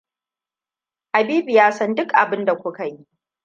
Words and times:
Habibu 1.13 1.49
ya 1.57 1.71
san 1.71 1.95
duk 1.95 2.09
abinda 2.21 2.53
kuka 2.55 2.83
yi. 2.91 2.99